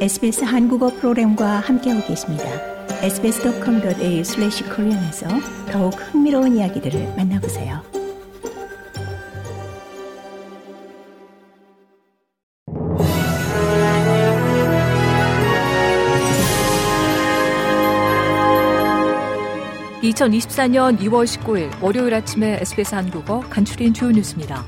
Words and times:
SBS 0.00 0.44
한국어 0.44 0.88
프로그램과 0.88 1.60
함께하고 1.60 2.06
계십니다. 2.06 2.44
sbs.com.au/korean에서 3.02 5.28
더욱 5.70 5.92
흥미로운 5.92 6.56
이야기들을 6.56 7.16
만나보세요. 7.18 7.82
(2024년 20.02 20.98
2월 20.98 21.26
19일) 21.26 21.70
월요일 21.82 22.14
아침에 22.14 22.56
SBS 22.62 22.94
한국어 22.94 23.40
간추린 23.40 23.92
주요 23.92 24.10
뉴스입니다. 24.10 24.64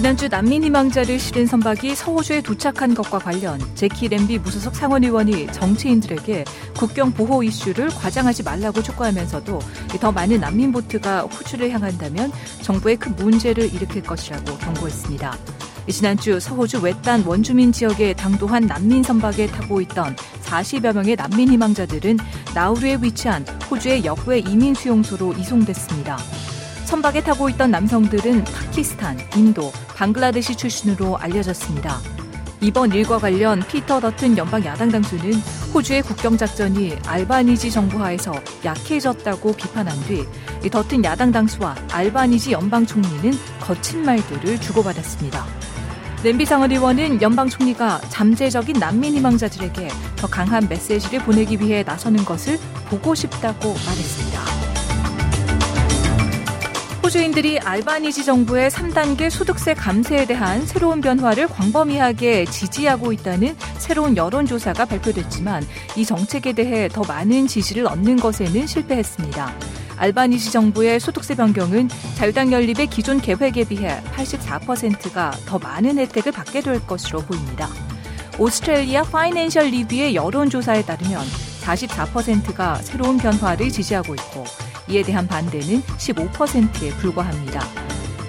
지난주 0.00 0.28
난민 0.28 0.64
희망자를 0.64 1.18
실은 1.18 1.46
선박이 1.46 1.94
서호주에 1.94 2.40
도착한 2.40 2.94
것과 2.94 3.18
관련 3.18 3.60
제키 3.74 4.08
램비 4.08 4.38
무소속 4.38 4.74
상원의원이 4.74 5.52
정치인들에게 5.52 6.46
국경 6.78 7.12
보호 7.12 7.42
이슈를 7.42 7.88
과장하지 7.88 8.42
말라고 8.44 8.82
촉구하면서도 8.82 9.58
더 10.00 10.10
많은 10.10 10.40
난민 10.40 10.72
보트가 10.72 11.24
호주를 11.24 11.70
향한다면 11.72 12.32
정부에 12.62 12.96
큰 12.96 13.14
문제를 13.14 13.74
일으킬 13.74 14.02
것이라고 14.02 14.56
경고했습니다. 14.56 15.36
지난주 15.90 16.40
서호주 16.40 16.80
외딴 16.82 17.24
원주민 17.24 17.70
지역에 17.70 18.14
당도한 18.14 18.62
난민 18.62 19.02
선박에 19.02 19.48
타고 19.48 19.82
있던 19.82 20.16
40여 20.44 20.94
명의 20.94 21.14
난민 21.14 21.50
희망자들은 21.50 22.16
나우루에 22.54 23.00
위치한 23.02 23.44
호주의 23.70 24.02
역외 24.06 24.38
이민 24.38 24.72
수용소로 24.72 25.34
이송됐습니다. 25.34 26.16
선박에 26.90 27.22
타고 27.22 27.48
있던 27.50 27.70
남성들은 27.70 28.42
파키스탄, 28.42 29.16
인도, 29.36 29.70
방글라데시 29.94 30.56
출신으로 30.56 31.16
알려졌습니다. 31.18 32.00
이번 32.60 32.90
일과 32.90 33.16
관련 33.16 33.60
피터 33.60 34.00
더튼 34.00 34.36
연방 34.36 34.64
야당 34.64 34.90
당수는 34.90 35.34
호주의 35.72 36.02
국경 36.02 36.36
작전이 36.36 36.96
알바니지 37.06 37.70
정부 37.70 38.02
하에서 38.02 38.34
약해졌다고 38.64 39.52
비판한 39.52 39.96
뒤 40.08 40.26
더튼 40.68 41.04
야당 41.04 41.30
당수와 41.30 41.76
알바니지 41.92 42.50
연방 42.50 42.84
총리는 42.84 43.38
거친 43.60 44.04
말들을 44.04 44.60
주고받았습니다. 44.60 45.46
냄비 46.24 46.44
상원 46.44 46.72
의원은 46.72 47.22
연방 47.22 47.48
총리가 47.48 48.00
잠재적인 48.08 48.80
난민 48.80 49.14
희망자들에게 49.14 49.88
더 50.16 50.26
강한 50.26 50.68
메시지를 50.68 51.20
보내기 51.20 51.60
위해 51.60 51.84
나서는 51.84 52.24
것을 52.24 52.58
보고 52.88 53.14
싶다고 53.14 53.68
말했습니다. 53.68 54.49
호주인들이 57.10 57.58
알바니지 57.58 58.24
정부의 58.24 58.70
3단계 58.70 59.30
소득세 59.30 59.74
감세에 59.74 60.26
대한 60.26 60.64
새로운 60.64 61.00
변화를 61.00 61.48
광범위하게 61.48 62.44
지지하고 62.44 63.12
있다는 63.12 63.56
새로운 63.78 64.16
여론조사가 64.16 64.84
발표됐지만 64.84 65.66
이 65.96 66.04
정책에 66.04 66.52
대해 66.52 66.86
더 66.86 67.02
많은 67.02 67.48
지지를 67.48 67.88
얻는 67.88 68.14
것에는 68.14 68.64
실패했습니다. 68.64 69.52
알바니지 69.96 70.52
정부의 70.52 71.00
소득세 71.00 71.34
변경은 71.34 71.88
자유당 72.14 72.52
연립의 72.52 72.86
기존 72.86 73.20
계획에 73.20 73.64
비해 73.64 74.00
84%가 74.14 75.32
더 75.46 75.58
많은 75.58 75.98
혜택을 75.98 76.30
받게 76.30 76.60
될 76.60 76.86
것으로 76.86 77.22
보입니다. 77.22 77.68
오스트레일리아 78.38 79.02
파이낸셜 79.02 79.66
리뷰의 79.66 80.14
여론조사에 80.14 80.84
따르면 80.84 81.26
44%가 81.62 82.76
새로운 82.76 83.18
변화를 83.18 83.68
지지하고 83.68 84.14
있고 84.14 84.44
이에 84.88 85.02
대한 85.02 85.26
반대는 85.26 85.82
15%에 85.82 86.90
불과합니다. 86.98 87.60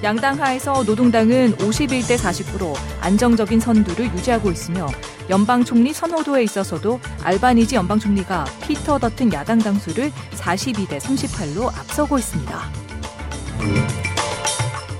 양당 0.03 0.39
하에서 0.41 0.83
노동당은 0.83 1.57
51대 1.57 2.17
49로 2.17 2.73
안정적인 3.01 3.59
선두를 3.59 4.05
유지하고 4.15 4.51
있으며 4.51 4.87
연방 5.29 5.63
총리 5.63 5.93
선호도에 5.93 6.43
있어서도 6.43 6.99
알바니지 7.23 7.75
연방 7.75 7.99
총리가 7.99 8.45
피터 8.67 8.97
더튼 8.97 9.31
야당 9.31 9.59
당수를 9.59 10.11
42대 10.31 10.99
38로 10.99 11.67
앞서고 11.67 12.17
있습니다. 12.17 12.59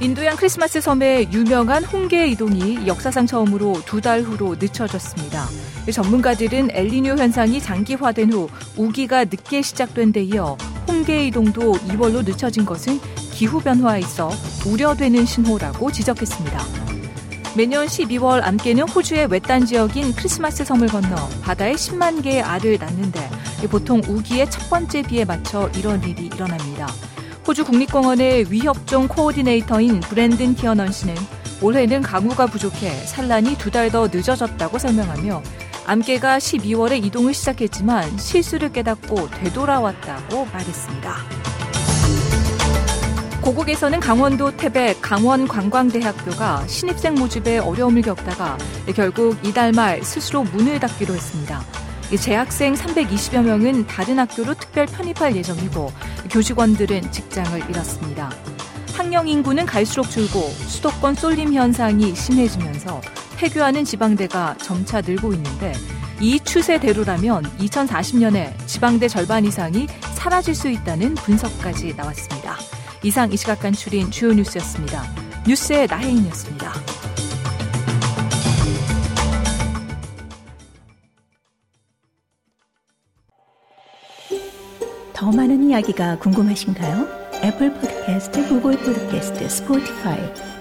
인도양 0.01 0.35
크리스마스 0.35 0.81
섬의 0.81 1.31
유명한 1.31 1.83
홍게 1.83 2.27
이동이 2.27 2.87
역사상 2.87 3.27
처음으로 3.27 3.81
두 3.85 4.01
달 4.01 4.21
후로 4.21 4.55
늦춰졌습니다. 4.59 5.45
전문가들은 5.91 6.69
엘리뇨 6.71 7.15
현상이 7.17 7.59
장기화된 7.59 8.33
후 8.33 8.49
우기가 8.77 9.25
늦게 9.25 9.61
시작된 9.61 10.11
데 10.11 10.23
이어 10.23 10.57
홍게 10.91 11.27
이동도 11.27 11.71
2월로 11.87 12.25
늦춰진 12.25 12.65
것은 12.65 12.99
기후변화에 13.31 14.01
있어 14.01 14.29
우려되는 14.67 15.25
신호라고 15.25 15.89
지적했습니다. 15.89 16.59
매년 17.55 17.85
12월 17.85 18.43
암깨는 18.43 18.89
호주의 18.89 19.25
외딴 19.27 19.65
지역인 19.65 20.13
크리스마스 20.13 20.65
섬을 20.65 20.87
건너 20.89 21.15
바다에 21.41 21.73
10만 21.75 22.21
개의 22.21 22.41
알을 22.41 22.77
낳는데 22.77 23.29
보통 23.69 24.01
우기의 24.05 24.49
첫 24.51 24.69
번째 24.69 25.01
비에 25.03 25.23
맞춰 25.23 25.69
이런 25.77 26.03
일이 26.03 26.25
일어납니다. 26.25 26.87
호주 27.47 27.63
국립공원의 27.65 28.51
위협종 28.51 29.07
코오디네이터인 29.07 30.01
브랜든 30.01 30.55
티어넌 30.55 30.91
씨는 30.91 31.15
올해는 31.61 32.01
강우가 32.01 32.47
부족해 32.47 32.89
산란이 33.05 33.57
두 33.57 33.71
달 33.71 33.89
더 33.91 34.07
늦어졌다고 34.11 34.77
설명하며 34.77 35.41
암개가 35.91 36.37
12월에 36.37 37.03
이동을 37.03 37.33
시작했지만 37.33 38.17
실수를 38.17 38.71
깨닫고 38.71 39.29
되돌아왔다고 39.29 40.45
말했습니다. 40.45 41.15
고국에서는 43.41 43.99
강원도 43.99 44.55
태백 44.55 45.01
강원관광대학교가 45.01 46.65
신입생 46.67 47.15
모집에 47.15 47.57
어려움을 47.57 48.03
겪다가 48.03 48.57
결국 48.95 49.37
이달 49.43 49.73
말 49.73 50.01
스스로 50.01 50.43
문을 50.43 50.79
닫기로 50.79 51.13
했습니다. 51.13 51.61
재학생 52.17 52.73
320여 52.73 53.41
명은 53.41 53.85
다른 53.87 54.17
학교로 54.17 54.53
특별 54.53 54.85
편입할 54.85 55.35
예정이고 55.35 55.91
교직원들은 56.29 57.11
직장을 57.11 57.69
잃었습니다. 57.69 58.31
학령 58.93 59.27
인구는 59.27 59.65
갈수록 59.65 60.09
줄고 60.09 60.39
수도권 60.67 61.15
쏠림 61.15 61.53
현상이 61.53 62.15
심해지면서 62.15 63.01
폐교하는 63.41 63.83
지방대가 63.83 64.55
점차 64.59 65.01
늘고 65.01 65.33
있는데 65.33 65.73
이 66.19 66.39
추세대로라면 66.39 67.41
2040년에 67.57 68.55
지방대 68.67 69.07
절반 69.07 69.45
이상이 69.45 69.87
사라질 70.13 70.53
수 70.53 70.69
있다는 70.69 71.15
분석까지 71.15 71.95
나왔습니다. 71.95 72.57
이상 73.03 73.33
이 73.33 73.37
시각 73.37 73.59
간출인 73.59 74.11
주요 74.11 74.31
뉴스였습니다. 74.31 75.03
뉴스의 75.47 75.87
나혜인이었습니다. 75.87 76.71
더 85.13 85.31
많은 85.31 85.67
이야기가 85.67 86.19
궁금하신가요? 86.19 87.07
애플 87.43 87.73
포드캐스트, 87.73 88.47
구글 88.49 88.77
포드캐스트, 88.77 89.49
스포티파이 89.49 90.60